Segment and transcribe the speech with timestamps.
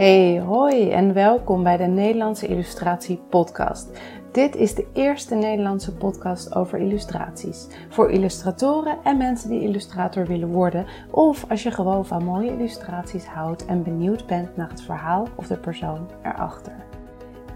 [0.00, 4.00] Hey, hoi en welkom bij de Nederlandse Illustratie Podcast.
[4.32, 7.66] Dit is de eerste Nederlandse podcast over illustraties.
[7.88, 13.24] Voor illustratoren en mensen die illustrator willen worden, of als je gewoon van mooie illustraties
[13.24, 16.89] houdt en benieuwd bent naar het verhaal of de persoon erachter.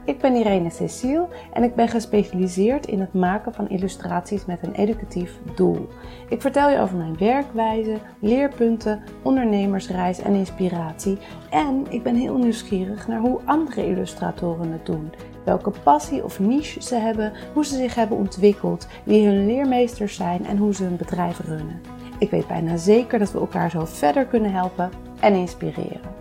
[0.07, 4.75] Ik ben Irene Cecile en ik ben gespecialiseerd in het maken van illustraties met een
[4.75, 5.89] educatief doel.
[6.29, 11.19] Ik vertel je over mijn werkwijze, leerpunten, ondernemersreis en inspiratie.
[11.51, 15.13] En ik ben heel nieuwsgierig naar hoe andere illustratoren het doen.
[15.45, 20.47] Welke passie of niche ze hebben, hoe ze zich hebben ontwikkeld, wie hun leermeesters zijn
[20.47, 21.81] en hoe ze hun bedrijf runnen.
[22.19, 24.91] Ik weet bijna zeker dat we elkaar zo verder kunnen helpen
[25.21, 26.13] en inspireren.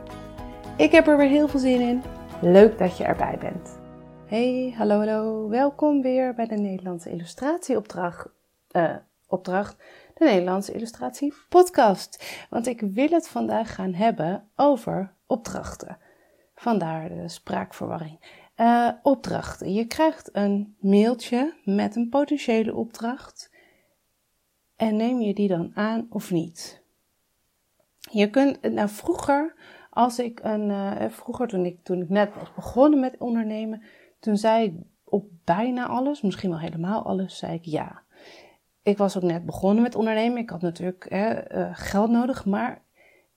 [0.78, 2.02] Ik heb er weer heel veel zin in.
[2.44, 3.80] Leuk dat je erbij bent.
[4.26, 5.50] Hey, hallo, hallo.
[5.50, 8.30] Welkom weer bij de Nederlandse illustratieopdracht.
[8.72, 8.96] Uh,
[9.28, 9.84] opdracht,
[10.14, 12.46] de Nederlandse Illustratie Podcast.
[12.50, 15.98] Want ik wil het vandaag gaan hebben over opdrachten.
[16.56, 18.42] Vandaar de spraakverwarring.
[18.58, 19.74] Uh, opdrachten.
[19.74, 23.52] Je krijgt een mailtje met een potentiële opdracht.
[24.76, 26.84] En neem je die dan aan of niet?
[28.12, 29.54] Je kunt, nou vroeger
[29.94, 33.82] als ik een, uh, vroeger toen ik, toen ik net was begonnen met ondernemen,
[34.20, 38.02] toen zei ik op bijna alles, misschien wel helemaal alles, zei ik ja.
[38.84, 40.38] Ik was ook net begonnen met ondernemen.
[40.38, 42.82] Ik had natuurlijk uh, geld nodig, maar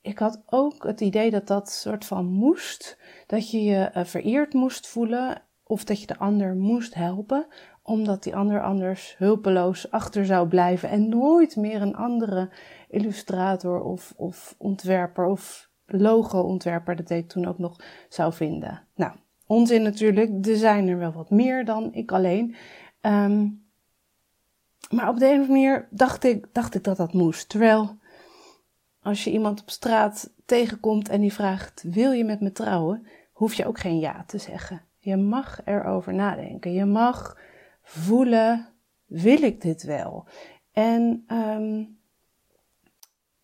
[0.00, 2.98] ik had ook het idee dat dat soort van moest.
[3.26, 7.46] Dat je je uh, vereerd moest voelen of dat je de ander moest helpen,
[7.82, 12.50] omdat die ander anders hulpeloos achter zou blijven en nooit meer een andere
[12.88, 17.76] illustrator of, of ontwerper of logo-ontwerper, dat deed toen ook nog,
[18.08, 18.82] zou vinden.
[18.94, 19.12] Nou,
[19.46, 22.56] onzin natuurlijk, er zijn er wel wat meer dan ik alleen.
[23.00, 23.48] Ehm,
[24.90, 27.48] maar op de een of andere manier dacht ik, dacht ik dat dat moest.
[27.48, 27.98] Terwijl
[29.02, 33.06] als je iemand op straat tegenkomt en die vraagt: Wil je met me trouwen?
[33.32, 34.82] hoef je ook geen ja te zeggen.
[34.98, 36.72] Je mag erover nadenken.
[36.72, 37.38] Je mag
[37.82, 38.68] voelen:
[39.06, 40.28] Wil ik dit wel?
[40.72, 41.95] En um,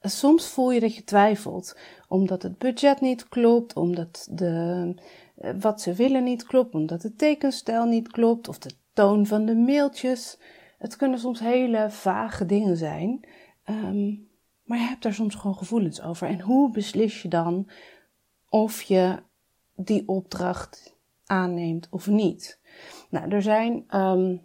[0.03, 1.77] soms voel je dat je twijfelt,
[2.09, 4.95] omdat het budget niet klopt, omdat de,
[5.37, 9.45] eh, wat ze willen niet klopt, omdat de tekenstijl niet klopt of de toon van
[9.45, 10.39] de mailtjes.
[10.79, 13.29] Het kunnen soms hele vage dingen zijn,
[13.71, 14.29] um,
[14.63, 16.29] maar je hebt daar soms gewoon gevoelens over.
[16.29, 17.71] En hoe beslis je dan
[18.49, 19.23] of je
[19.77, 20.97] die opdracht
[21.27, 22.61] aanneemt of niet?
[23.11, 24.43] Nou, er zijn um,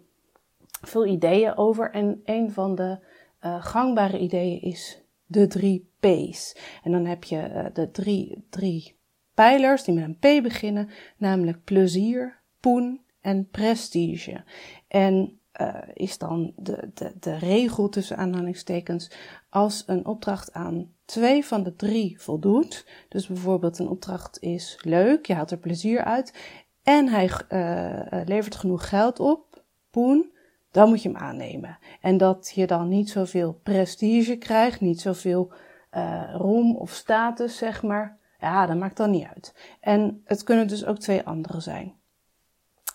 [0.80, 2.98] veel ideeën over en een van de
[3.40, 6.56] uh, gangbare ideeën is de drie P's.
[6.82, 8.96] En dan heb je uh, de drie, drie
[9.34, 14.44] pijlers die met een P beginnen, namelijk plezier, poen en prestige.
[14.88, 19.10] En uh, is dan de, de, de regel tussen aanhalingstekens
[19.50, 22.86] als een opdracht aan twee van de drie voldoet.
[23.08, 28.54] Dus bijvoorbeeld een opdracht is leuk, je haalt er plezier uit en hij uh, levert
[28.54, 30.32] genoeg geld op, poen,
[30.70, 31.78] dan moet je hem aannemen.
[32.00, 35.52] En dat je dan niet zoveel prestige krijgt, niet zoveel
[35.92, 38.18] uh, roem of status, zeg maar.
[38.40, 39.76] Ja, dat maakt dan niet uit.
[39.80, 41.96] En het kunnen dus ook twee andere zijn.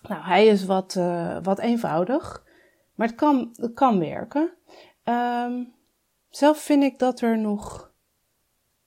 [0.08, 2.44] Nou, hij is wat, uh, wat eenvoudig,
[2.96, 4.54] maar het kan, het kan werken.
[5.04, 5.74] Um,
[6.30, 7.92] zelf vind ik dat er nog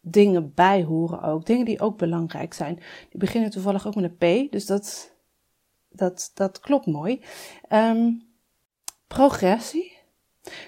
[0.01, 1.47] dingen bij horen ook.
[1.47, 2.75] Dingen die ook belangrijk zijn.
[3.09, 5.15] Die beginnen toevallig ook met een P, dus dat,
[5.89, 7.25] dat, dat klopt mooi.
[7.73, 8.27] Um,
[9.07, 9.95] progressie.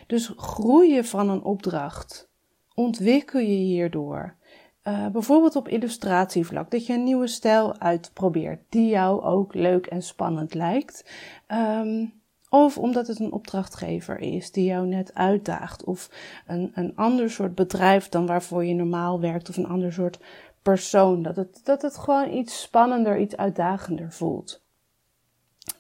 [0.06, 2.30] Dus groeien van een opdracht.
[2.74, 4.36] Ontwikkel je hierdoor.
[4.84, 10.02] Uh, bijvoorbeeld op illustratievlak, dat je een nieuwe stijl uitprobeert die jou ook leuk en
[10.02, 11.10] spannend lijkt.
[11.48, 12.18] Um,
[12.48, 15.84] of omdat het een opdrachtgever is die jou net uitdaagt.
[15.84, 16.10] Of
[16.46, 19.48] een, een ander soort bedrijf dan waarvoor je normaal werkt.
[19.48, 20.18] Of een ander soort
[20.62, 21.22] persoon.
[21.22, 24.62] Dat het, dat het gewoon iets spannender, iets uitdagender voelt.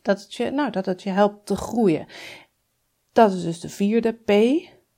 [0.02, 2.06] Dat het je, nou, dat het je helpt te groeien.
[3.18, 4.32] Dat is dus de vierde P,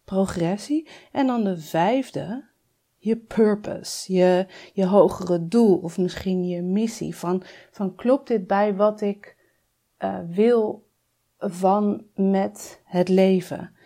[0.04, 0.88] progressie.
[1.12, 2.44] En dan de vijfde,
[2.96, 7.16] je purpose, je, je hogere doel of misschien je missie.
[7.16, 9.36] Van, van klopt dit bij wat ik
[9.98, 10.86] uh, wil
[11.38, 13.76] van met het leven?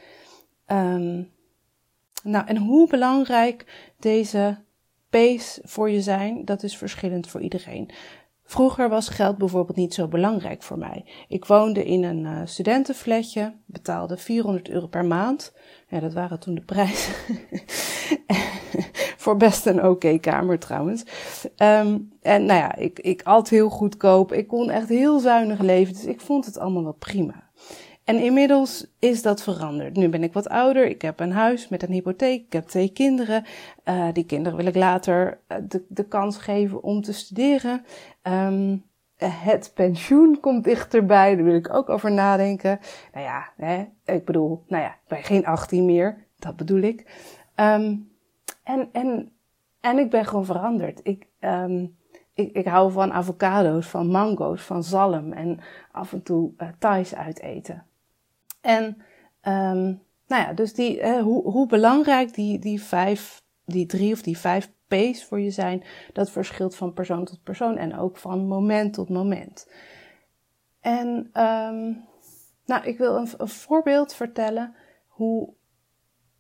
[0.67, 1.31] Um,
[2.23, 4.59] nou, en hoe belangrijk deze
[5.11, 7.91] P's voor je zijn, dat is verschillend voor iedereen.
[8.44, 11.05] Vroeger was geld bijvoorbeeld niet zo belangrijk voor mij.
[11.29, 15.52] Ik woonde in een uh, studentenflatje, betaalde 400 euro per maand.
[15.88, 17.14] Ja, dat waren toen de prijzen.
[19.25, 21.05] voor best een oké kamer trouwens.
[21.56, 24.32] Um, en nou ja, ik, ik at heel goedkoop.
[24.32, 25.94] Ik kon echt heel zuinig leven.
[25.94, 27.44] Dus ik vond het allemaal wel prima.
[28.05, 29.97] En inmiddels is dat veranderd.
[29.97, 32.93] Nu ben ik wat ouder, ik heb een huis met een hypotheek, ik heb twee
[32.93, 33.45] kinderen.
[33.85, 37.85] Uh, die kinderen wil ik later eh, de, de kans geven om te studeren.
[38.23, 38.85] Um,
[39.17, 42.79] het pensioen komt dichterbij, daar wil ik ook over nadenken.
[43.12, 47.00] Nou ja, hè, ik bedoel, nou ja, ik ben geen 18 meer, dat bedoel ik.
[47.57, 48.12] Um,
[48.65, 49.33] en, en,
[49.81, 51.00] en ik ben gewoon veranderd.
[51.03, 51.97] Ik, um,
[52.35, 55.61] ik, ik hou van avocado's, van mango's, van zalm en
[55.93, 57.87] af en toe uh, Thais uiteten.
[58.64, 58.84] En
[59.43, 64.38] um, nou ja, dus die, hoe, hoe belangrijk die, die vijf, die drie of die
[64.38, 68.93] vijf P's voor je zijn, dat verschilt van persoon tot persoon en ook van moment
[68.94, 69.70] tot moment.
[70.81, 71.08] En
[71.43, 72.05] um,
[72.64, 74.75] nou, ik wil een, voorbeeld vertellen
[75.06, 75.52] hoe,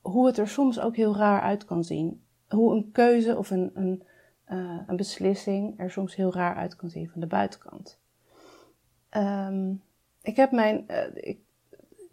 [0.00, 2.24] hoe het er soms ook heel raar uit kan zien.
[2.48, 4.02] Hoe een keuze of een, een
[4.48, 7.98] uh, een beslissing er soms heel raar uit kan zien van de buitenkant.
[9.10, 9.82] Um,
[10.22, 11.38] ik heb mijn, uh, ik,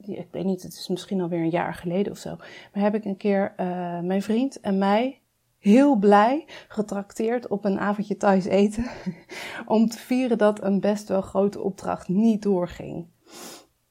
[0.07, 2.35] ik weet niet, het is misschien alweer een jaar geleden of zo,
[2.73, 5.21] maar heb ik een keer uh, mijn vriend en mij
[5.61, 8.85] heel blij getrakteerd op een avondje thuis eten.
[9.65, 13.07] om te vieren dat een best wel grote opdracht niet doorging.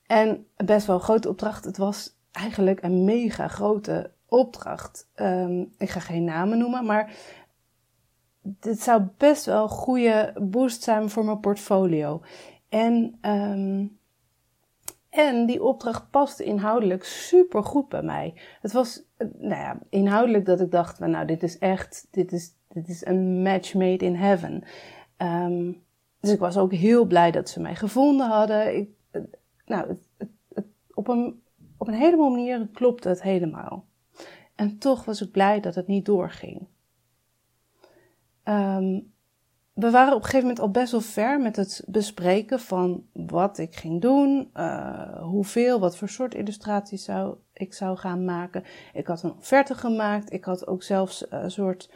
[0.06, 5.10] En best wel grote opdracht, het was eigenlijk een mega grote opdracht.
[5.14, 7.12] Um, ik ga geen namen noemen, maar
[8.42, 12.22] dit zou best wel een goede boost zijn voor mijn portfolio.
[12.68, 13.98] En, um,
[15.10, 18.34] en die opdracht paste inhoudelijk super goed bij mij.
[18.60, 22.88] Het was, nou ja, inhoudelijk dat ik dacht, nou, dit is echt, dit is, dit
[22.88, 24.64] is een match made in heaven.
[25.18, 25.82] Um,
[26.20, 28.76] dus ik was ook heel blij dat ze mij gevonden hadden.
[28.76, 28.88] Ik,
[29.66, 31.42] nou, het, het, het, op, een,
[31.76, 33.84] op een heleboel manieren klopte het helemaal.
[34.54, 36.66] En toch was ik blij dat het niet doorging.
[38.44, 39.12] Um,
[39.80, 43.58] we waren op een gegeven moment al best wel ver met het bespreken van wat
[43.58, 48.64] ik ging doen, uh, hoeveel, wat voor soort illustraties zou, ik zou gaan maken.
[48.92, 51.90] Ik had een offerte gemaakt, ik had ook zelfs een soort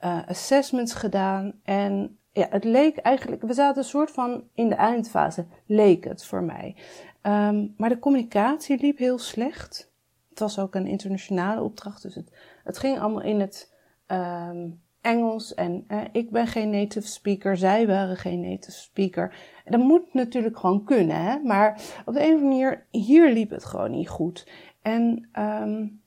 [0.00, 1.52] uh, assessments gedaan.
[1.62, 6.24] En ja, het leek eigenlijk, we zaten een soort van in de eindfase, leek het
[6.24, 6.76] voor mij.
[7.22, 9.90] Um, maar de communicatie liep heel slecht.
[10.28, 12.32] Het was ook een internationale opdracht, dus het,
[12.64, 13.72] het ging allemaal in het.
[14.06, 19.34] Um, Engels en eh, ik ben geen native speaker, zij waren geen native speaker.
[19.64, 21.38] Dat moet natuurlijk gewoon kunnen, hè?
[21.38, 24.50] maar op de een of andere manier, hier liep het gewoon niet goed.
[24.82, 26.02] En, um,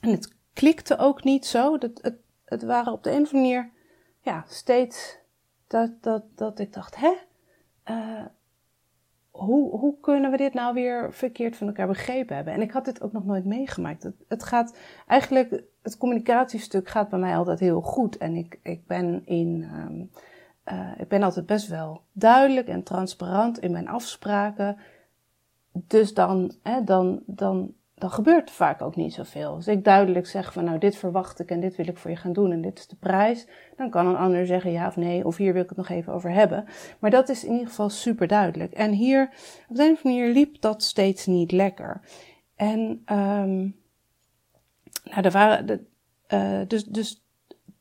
[0.00, 1.78] en het klikte ook niet zo.
[1.78, 3.70] Dat, het, het waren op de een of andere manier,
[4.20, 5.18] ja, steeds
[5.66, 7.12] dat, dat, dat ik dacht, hè?
[7.90, 8.24] Uh,
[9.30, 12.54] hoe, hoe kunnen we dit nou weer verkeerd van elkaar begrepen hebben?
[12.54, 14.02] En ik had dit ook nog nooit meegemaakt.
[14.02, 14.76] Het, het gaat
[15.06, 18.16] eigenlijk, het communicatiestuk gaat bij mij altijd heel goed.
[18.16, 20.10] En ik, ik ben in, um,
[20.72, 24.76] uh, ik ben altijd best wel duidelijk en transparant in mijn afspraken.
[25.72, 29.54] Dus dan, hè, dan, dan dan gebeurt er vaak ook niet zoveel.
[29.54, 32.16] Als ik duidelijk zeg van nou dit verwacht ik en dit wil ik voor je
[32.16, 33.46] gaan doen en dit is de prijs,
[33.76, 36.12] dan kan een ander zeggen ja of nee of hier wil ik het nog even
[36.12, 36.64] over hebben.
[36.98, 38.72] Maar dat is in ieder geval super duidelijk.
[38.72, 39.30] En hier
[39.68, 42.00] op de een of manier liep dat steeds niet lekker.
[42.56, 43.76] En um,
[45.10, 45.80] nou, waren de,
[46.28, 47.24] uh, dus, dus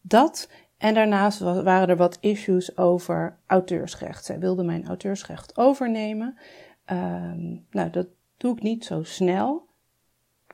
[0.02, 4.26] dat en daarnaast waren er wat issues over auteursrecht.
[4.26, 6.38] Zij wilde mijn auteursrecht overnemen.
[6.86, 8.08] Um, nou, dat
[8.38, 9.66] doe ik niet zo snel.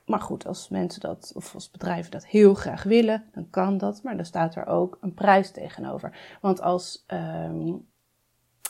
[0.06, 4.04] Maar goed, als mensen dat, of als bedrijven dat heel graag willen, dan kan dat.
[4.04, 6.38] Maar dan staat er ook een prijs tegenover.
[6.42, 7.88] Want als, um,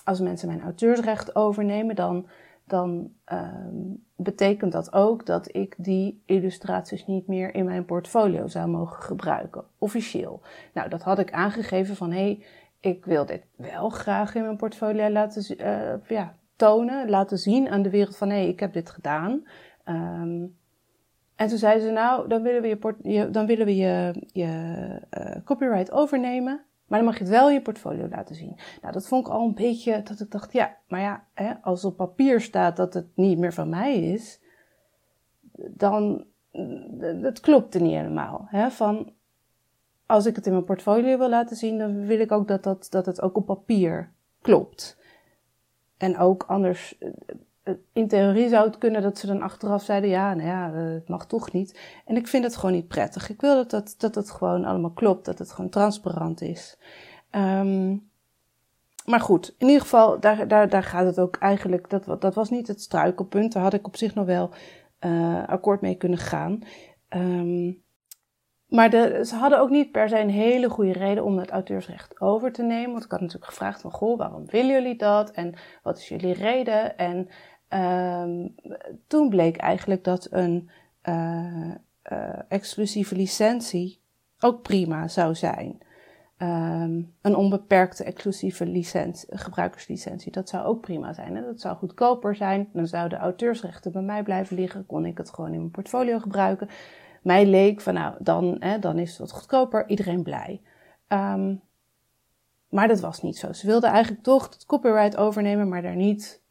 [0.04, 2.28] als mensen mijn auteursrecht overnemen, dan,
[2.66, 8.68] dan um, betekent dat ook dat ik die illustraties niet meer in mijn portfolio zou
[8.68, 10.42] mogen gebruiken, officieel.
[10.74, 12.46] Nou, dat had ik aangegeven van hé, hey,
[12.80, 17.82] ik wil dit wel graag in mijn portfolio laten uh, ja, tonen, laten zien aan
[17.82, 19.48] de wereld van hé, hey, ik heb dit gedaan.
[19.86, 20.56] Um,
[21.36, 24.50] en toen zeiden ze, nou, dan willen we je, dan willen we je, je
[25.20, 28.58] uh, copyright overnemen, maar dan mag je het wel je portfolio laten zien.
[28.82, 31.86] Nou, dat vond ik al een beetje dat ik dacht, ja, maar ja, hè, als
[31.86, 34.42] op papier staat dat het niet meer van mij is,
[35.72, 36.26] dan,
[37.22, 38.46] dat klopte niet helemaal.
[38.50, 39.14] Hè, van,
[40.06, 42.88] als ik het in mijn portfolio wil laten zien, dan wil ik ook dat, dat,
[42.90, 44.12] dat het ook op papier
[44.42, 44.98] klopt.
[45.98, 46.98] En ook anders,
[47.94, 51.08] in theorie zou het kunnen dat ze dan achteraf zeiden: ja, nou ja, eh, het
[51.08, 51.80] mag toch niet.
[52.06, 53.30] En ik vind het gewoon niet prettig.
[53.30, 56.78] Ik wil dat, dat, dat het gewoon allemaal klopt, dat het gewoon transparant is.
[57.32, 58.12] Um,
[59.06, 61.90] maar goed, in ieder geval, daar, daar, daar gaat het ook eigenlijk.
[61.90, 63.54] Dat, dat was niet het struikelpunt.
[63.54, 64.50] Daar had ik op zich nog wel
[65.00, 66.60] uh, akkoord mee kunnen gaan.
[67.10, 67.84] Um,
[68.74, 72.22] maar de, ze hadden ook niet per se een hele goede reden om het auteursrecht
[72.22, 72.92] over te nemen.
[72.92, 75.32] Want ik had natuurlijk gevraagd van, goh, waarom willen jullie dat?
[75.32, 75.54] En
[75.84, 76.98] wat is jullie reden?
[76.98, 77.30] En
[77.74, 78.48] ehm,
[79.08, 80.70] toen bleek eigenlijk dat een
[81.10, 81.72] uh,
[82.48, 84.02] exclusieve licentie
[84.40, 85.82] ook prima zou zijn.
[86.38, 91.36] Ehm, een onbeperkte exclusieve licentie, gebruikerslicentie, dat zou ook prima zijn.
[91.36, 91.42] Hè?
[91.46, 92.70] Dat zou goedkoper zijn.
[92.74, 94.86] Dan zouden auteursrechten bij mij blijven liggen.
[94.86, 96.70] Kon ik het gewoon in mijn portfolio gebruiken.
[97.22, 99.90] Mij leek van nou, dan, hè, dan is het wat goedkoper.
[99.90, 100.62] Iedereen blij.
[101.08, 101.62] Um,
[102.70, 103.54] maar dat was niet zo.
[103.54, 106.42] Ze wilden eigenlijk toch het copyright overnemen, maar daar niet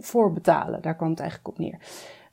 [0.00, 0.82] voor betalen.
[0.82, 1.78] Daar kwam het eigenlijk op neer.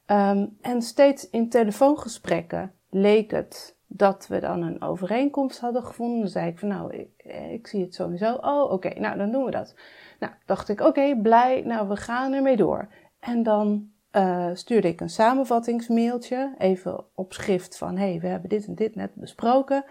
[0.05, 6.19] Um, en steeds in telefoongesprekken leek het dat we dan een overeenkomst hadden gevonden.
[6.19, 7.09] Dan zei ik van nou, ik,
[7.51, 8.33] ik zie het sowieso.
[8.33, 9.75] Oh, oké, nou dan doen we dat.
[10.19, 12.87] Nou, dacht ik, oké, blij, nou we gaan ermee door.
[13.19, 18.49] En dan uh, stuurde ik een samenvattingsmailtje, even op schrift van hé, hey, we hebben
[18.49, 19.85] dit en dit net besproken.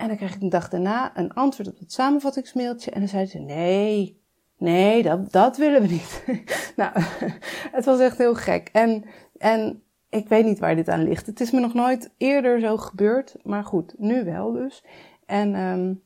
[0.00, 2.90] En dan kreeg ik een dag daarna een antwoord op het samenvattingsmailtje.
[2.90, 4.19] En dan zei ze: Nee,
[4.60, 6.24] nee, dat, dat willen we niet.
[6.76, 6.92] nou,
[7.76, 8.68] het was echt heel gek.
[8.72, 9.04] En,
[9.38, 11.26] en ik weet niet waar dit aan ligt.
[11.26, 13.34] Het is me nog nooit eerder zo gebeurd.
[13.42, 14.84] Maar goed, nu wel dus.
[15.26, 16.02] En um,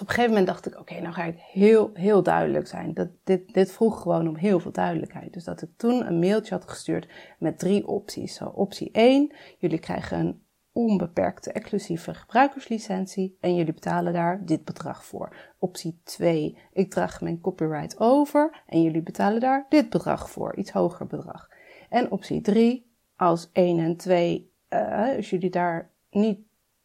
[0.00, 2.94] een gegeven moment dacht ik: Oké, nou ga ik heel, heel duidelijk zijn.
[2.94, 5.32] Dat, dit, dit vroeg gewoon om heel veel duidelijkheid.
[5.32, 8.34] Dus dat ik toen een mailtje had gestuurd met drie opties.
[8.34, 10.41] Zo, optie 1: jullie krijgen een
[10.72, 15.36] onbeperkte exclusieve gebruikerslicentie en jullie betalen daar dit bedrag voor.
[15.58, 20.70] Optie 2, ik draag mijn copyright over en jullie betalen daar dit bedrag voor, iets
[20.70, 21.50] hoger bedrag.
[21.88, 26.40] En optie 3, als 1 en 2, uh, als jullie daar niet,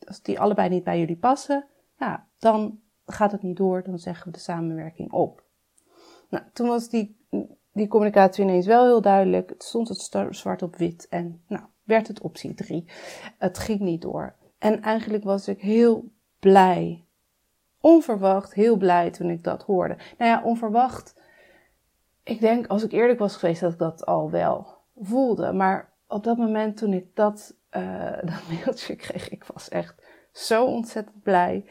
[0.08, 1.66] als die allebei niet bij jullie passen,
[1.98, 5.44] ja, dan gaat het niet door, dan zeggen we de samenwerking op.
[6.30, 7.18] Nou, toen was die,
[7.72, 9.50] die communicatie ineens wel heel duidelijk.
[9.50, 12.86] Het stond het zwart op wit en nou, werd het optie 3.
[13.38, 14.36] Het ging niet door.
[14.58, 17.06] En eigenlijk was ik heel blij.
[17.82, 19.98] Onverwacht heel blij toen ik dat hoorde.
[20.18, 21.16] Nou ja, onverwacht.
[22.24, 25.52] Ik denk, als ik eerlijk was geweest, dat ik dat al wel voelde.
[25.54, 29.96] Maar op dat moment toen ik dat, uh, dat mailtje kreeg, ik was echt
[30.32, 31.66] zo ontzettend blij.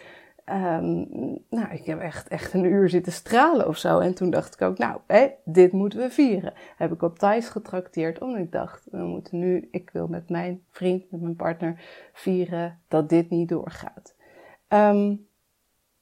[0.52, 1.08] Um,
[1.50, 3.98] nou, ik heb echt, echt een uur zitten stralen of zo.
[3.98, 6.52] En toen dacht ik ook, nou, hé, dit moeten we vieren.
[6.76, 10.62] Heb ik op Thijs getrakteerd, omdat ik dacht, we moeten nu, ik wil met mijn
[10.70, 11.80] vriend, met mijn partner
[12.12, 14.16] vieren dat dit niet doorgaat.
[14.68, 15.26] Um,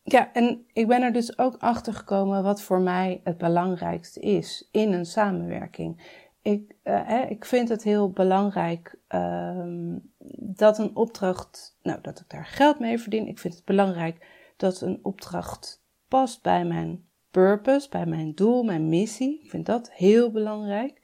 [0.02, 4.68] ja, en ik ben er dus ook achter gekomen wat voor mij het belangrijkste is
[4.72, 6.22] in een samenwerking.
[6.44, 12.46] Ik, uh, ik vind het heel belangrijk um, dat een opdracht, nou, dat ik daar
[12.46, 13.26] geld mee verdien.
[13.26, 18.88] Ik vind het belangrijk dat een opdracht past bij mijn purpose, bij mijn doel, mijn
[18.88, 19.40] missie.
[19.42, 21.00] Ik vind dat heel belangrijk.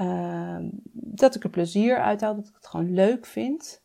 [0.00, 0.58] Uh,
[0.92, 3.82] dat ik er plezier uit haal, dat ik het gewoon leuk vind.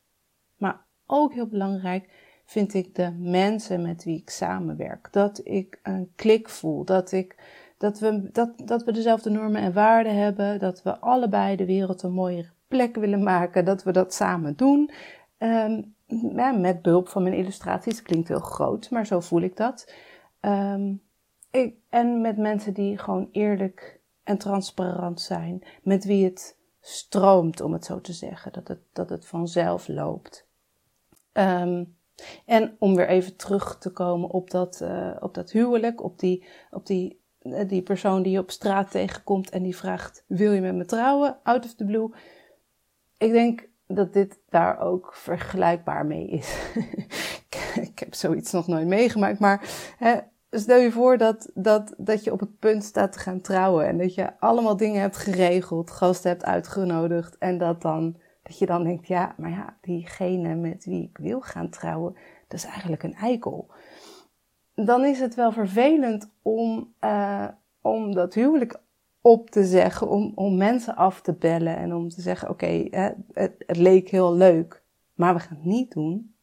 [0.57, 2.09] Maar ook heel belangrijk
[2.45, 5.07] vind ik de mensen met wie ik samenwerk.
[5.11, 7.35] Dat ik een klik voel, dat, ik,
[7.77, 12.03] dat, we, dat, dat we dezelfde normen en waarden hebben, dat we allebei de wereld
[12.03, 14.91] een mooiere plek willen maken, dat we dat samen doen.
[15.37, 15.95] Um,
[16.61, 18.01] met behulp van mijn illustraties.
[18.01, 19.93] Klinkt heel groot, maar zo voel ik dat.
[20.41, 21.01] Um,
[21.51, 25.63] ik, en met mensen die gewoon eerlijk en transparant zijn.
[25.83, 28.53] Met wie het stroomt, om het zo te zeggen.
[28.53, 30.47] Dat het, dat het vanzelf loopt.
[31.33, 31.95] Um,
[32.45, 36.45] en om weer even terug te komen op dat, uh, op dat huwelijk, op die,
[36.69, 37.21] op die,
[37.67, 41.37] die persoon die je op straat tegenkomt en die vraagt: Wil je met me trouwen?
[41.43, 42.09] Out of the blue.
[43.17, 46.57] Ik denk dat dit daar ook vergelijkbaar mee is.
[47.89, 50.17] ik heb zoiets nog nooit meegemaakt, maar hè,
[50.49, 53.97] stel je voor dat, dat, dat je op het punt staat te gaan trouwen en
[53.97, 58.83] dat je allemaal dingen hebt geregeld, gasten hebt uitgenodigd en dat dan, dat je dan
[58.83, 62.15] denkt, ja, maar ja, diegene met wie ik wil gaan trouwen,
[62.47, 63.71] dat is eigenlijk een eikel.
[64.85, 67.47] Dan is het wel vervelend om, uh,
[67.81, 68.79] om dat huwelijk
[69.21, 72.87] op te zeggen, om, om mensen af te bellen en om te zeggen: Oké,
[73.31, 76.35] het, leek heel leuk, maar we gaan het niet doen.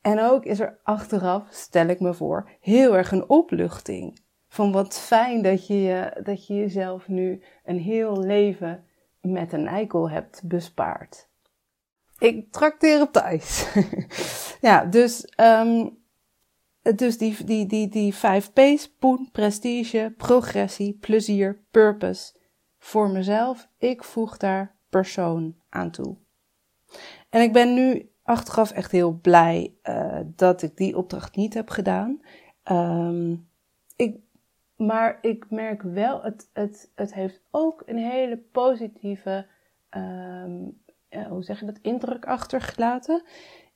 [0.00, 4.18] En ook is er achteraf, stel ik me voor, heel erg een opluchting.
[4.48, 8.84] Van wat fijn dat je, dat je jezelf nu een heel leven
[9.20, 11.28] met een eikel hebt bespaard.
[12.18, 13.72] Ik trakteer op thuis.
[14.60, 15.99] ja, dus um,
[16.82, 22.38] dus die, die, die, die vijf P's, poen, prestige, progressie, plezier, purpose.
[22.78, 26.16] Voor mezelf, ik voeg daar persoon aan toe.
[27.30, 31.68] En ik ben nu achteraf echt heel blij uh, dat ik die opdracht niet heb
[31.68, 32.20] gedaan.
[32.70, 33.48] Um,
[33.96, 34.16] ik,
[34.76, 39.46] maar ik merk wel, het, het, het heeft ook een hele positieve,
[41.08, 43.22] ja, hoe zeg je dat, indruk achtergelaten.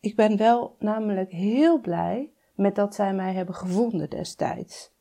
[0.01, 4.93] Ik ben wel namelijk heel blij met dat zij mij hebben gevonden destijds.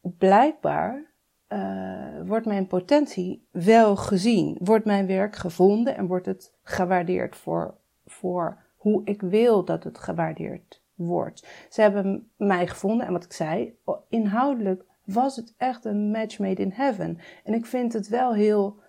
[0.00, 1.14] Blijkbaar
[1.48, 4.58] uh, wordt mijn potentie wel gezien?
[4.60, 7.74] Wordt mijn werk gevonden en wordt het gewaardeerd voor,
[8.06, 11.66] voor hoe ik wil dat het gewaardeerd wordt?
[11.70, 13.78] Ze hebben mij gevonden en wat ik zei,
[14.08, 17.18] inhoudelijk was het echt een match made in heaven.
[17.44, 18.80] En ik vind het wel heel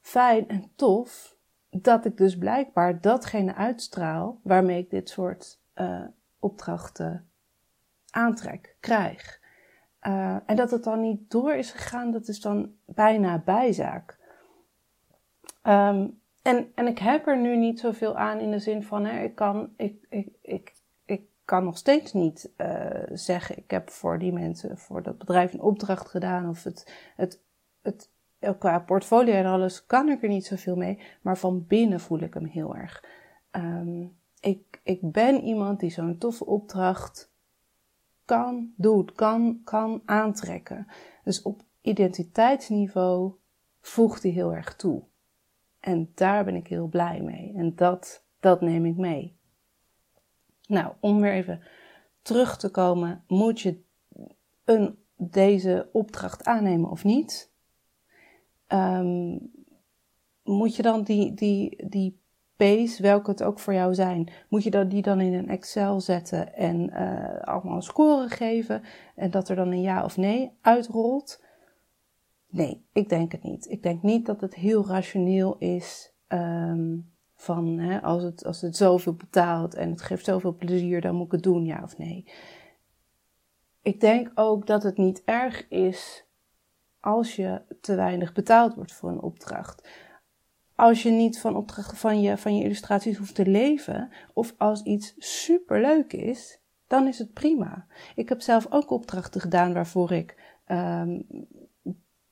[0.00, 1.36] fijn en tof
[1.70, 6.04] dat ik dus blijkbaar datgene uitstraal waarmee ik dit soort uh,
[6.38, 7.29] opdrachten
[8.10, 9.40] aantrek, krijg.
[10.02, 14.18] Uh, en dat het dan niet door is gegaan, dat is dan bijna bijzaak.
[15.62, 19.22] Um, en, en ik heb er nu niet zoveel aan in de zin van, hè,
[19.22, 20.74] ik, kan, ik, ik, ik,
[21.04, 25.52] ik kan nog steeds niet uh, zeggen, ik heb voor die mensen, voor dat bedrijf
[25.52, 27.40] een opdracht gedaan of het, het,
[27.82, 28.10] het
[28.58, 32.34] qua portfolio en alles kan ik er niet zoveel mee, maar van binnen voel ik
[32.34, 33.04] hem heel erg.
[33.52, 37.29] Um, ik, ik ben iemand die zo'n toffe opdracht
[38.30, 40.86] kan, doet, kan, kan aantrekken.
[41.24, 43.32] Dus op identiteitsniveau
[43.80, 45.02] voegt hij heel erg toe.
[45.80, 47.52] En daar ben ik heel blij mee.
[47.54, 49.36] En dat, dat neem ik mee.
[50.66, 51.62] Nou, om weer even
[52.22, 53.80] terug te komen, moet je
[54.64, 57.52] een, deze opdracht aannemen of niet?
[58.68, 59.52] Um,
[60.42, 62.19] moet je dan die, die, die
[62.98, 66.90] welke het ook voor jou zijn, moet je die dan in een Excel zetten en
[66.90, 67.82] uh, allemaal een
[68.30, 68.82] geven
[69.14, 71.42] en dat er dan een ja of nee uitrolt?
[72.48, 73.70] Nee, ik denk het niet.
[73.70, 78.76] Ik denk niet dat het heel rationeel is um, van hè, als, het, als het
[78.76, 82.24] zoveel betaalt en het geeft zoveel plezier, dan moet ik het doen, ja of nee.
[83.82, 86.24] Ik denk ook dat het niet erg is
[87.00, 89.88] als je te weinig betaald wordt voor een opdracht.
[90.80, 94.82] Als je niet van opdrachten van je, van je illustraties hoeft te leven, of als
[94.82, 97.86] iets superleuk is, dan is het prima.
[98.14, 101.26] Ik heb zelf ook opdrachten gedaan waarvoor ik um,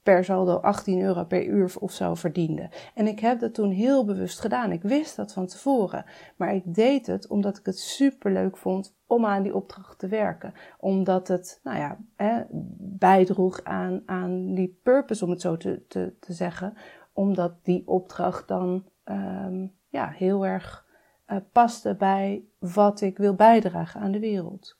[0.02, 2.70] per saldo 18 euro per uur of zo verdiende.
[2.94, 4.72] En ik heb dat toen heel bewust gedaan.
[4.72, 6.04] Ik wist dat van tevoren.
[6.36, 10.54] Maar ik deed het omdat ik het superleuk vond om aan die opdracht te werken.
[10.78, 12.42] Omdat het, nou ja, hè,
[12.78, 16.76] bijdroeg aan, aan die purpose, om het zo te, te zeggen.
[17.18, 20.86] Omdat die opdracht dan um, ja, heel erg
[21.26, 24.78] uh, paste bij wat ik wil bijdragen aan de wereld.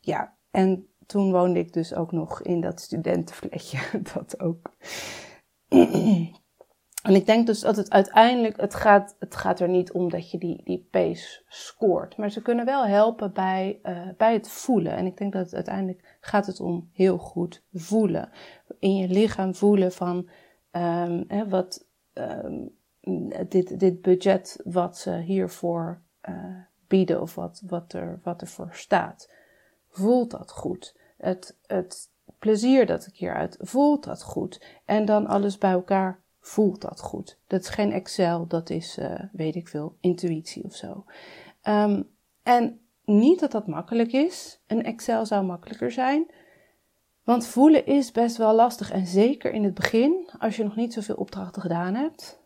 [0.00, 3.78] Ja, en toen woonde ik dus ook nog in dat studentenfletje.
[4.14, 4.70] Dat ook.
[7.04, 10.30] En ik denk dus dat het uiteindelijk, het gaat, het gaat er niet om dat
[10.30, 12.16] je die, die pace scoort.
[12.16, 14.96] Maar ze kunnen wel helpen bij, uh, bij het voelen.
[14.96, 18.30] En ik denk dat het uiteindelijk gaat het om heel goed voelen.
[18.78, 20.28] In je lichaam voelen van
[20.76, 22.70] um, hè, wat um,
[23.48, 26.56] dit, dit budget wat ze hiervoor uh,
[26.88, 29.32] bieden of wat, wat, er, wat ervoor staat.
[29.88, 30.96] Voelt dat goed?
[31.16, 34.80] Het, het plezier dat ik hieruit, voelt dat goed?
[34.84, 37.38] En dan alles bij elkaar, voelt dat goed?
[37.46, 41.04] Dat is geen Excel, dat is, uh, weet ik veel, intuïtie of zo.
[41.68, 42.10] Um,
[42.42, 44.60] en niet dat dat makkelijk is.
[44.66, 46.30] Een Excel zou makkelijker zijn.
[47.24, 48.90] Want voelen is best wel lastig.
[48.90, 52.42] En zeker in het begin, als je nog niet zoveel opdrachten gedaan hebt.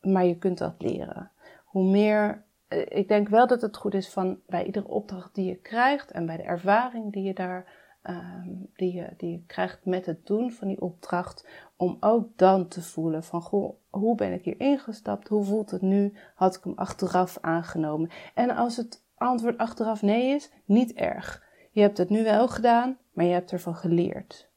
[0.00, 1.30] Maar je kunt dat leren.
[1.64, 5.46] Hoe meer eh, ik denk wel dat het goed is van bij iedere opdracht die
[5.46, 9.84] je krijgt en bij de ervaring die je daar um, die, je, die je krijgt
[9.84, 14.32] met het doen van die opdracht, om ook dan te voelen van goh, hoe ben
[14.32, 15.28] ik hier ingestapt?
[15.28, 16.14] Hoe voelt het nu?
[16.34, 18.10] Had ik hem achteraf aangenomen?
[18.34, 21.44] En als het antwoord achteraf nee is, niet erg.
[21.70, 24.48] Je hebt het nu wel gedaan, maar je hebt ervan geleerd.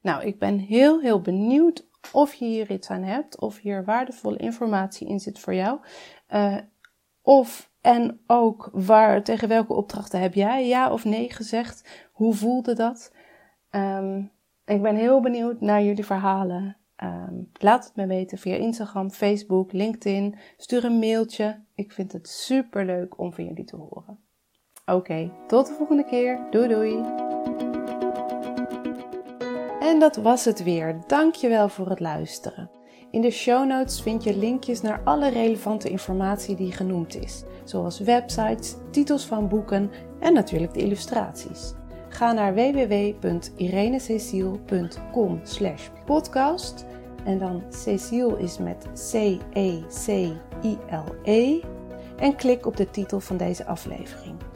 [0.00, 4.36] Nou, ik ben heel, heel benieuwd of je hier iets aan hebt, of hier waardevolle
[4.36, 5.78] informatie in zit voor jou.
[6.34, 6.56] Uh,
[7.22, 12.08] of en ook waar, tegen welke opdrachten heb jij ja of nee gezegd?
[12.12, 13.12] Hoe voelde dat?
[13.70, 14.30] Um,
[14.64, 16.76] ik ben heel benieuwd naar jullie verhalen.
[17.02, 20.38] Um, laat het me weten via Instagram, Facebook, LinkedIn.
[20.56, 21.60] Stuur een mailtje.
[21.74, 24.18] Ik vind het super leuk om van jullie te horen.
[24.86, 26.46] Oké, tot de volgende keer.
[26.50, 27.51] Doei doei.
[29.82, 31.00] En dat was het weer.
[31.06, 32.70] Dankjewel voor het luisteren.
[33.10, 37.98] In de show notes vind je linkjes naar alle relevante informatie die genoemd is, zoals
[37.98, 39.90] websites, titels van boeken
[40.20, 41.72] en natuurlijk de illustraties.
[42.08, 45.42] Ga naar www.irenececiel.com
[46.06, 46.86] podcast
[47.24, 50.40] en dan Cecile is met C-E-C-I-L-E
[51.24, 51.60] -E,
[52.16, 54.51] en klik op de titel van deze aflevering.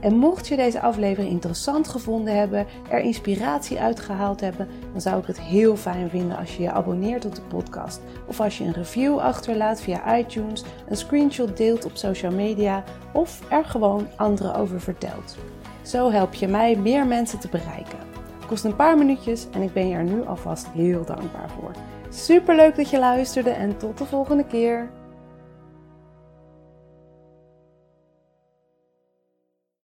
[0.00, 5.26] En mocht je deze aflevering interessant gevonden hebben, er inspiratie uitgehaald hebben, dan zou ik
[5.26, 8.00] het heel fijn vinden als je je abonneert op de podcast.
[8.26, 13.40] Of als je een review achterlaat via iTunes, een screenshot deelt op social media of
[13.50, 15.36] er gewoon anderen over vertelt.
[15.82, 17.98] Zo help je mij meer mensen te bereiken.
[18.46, 21.70] Kost een paar minuutjes en ik ben je er nu alvast heel dankbaar voor.
[22.08, 24.88] Super leuk dat je luisterde en tot de volgende keer.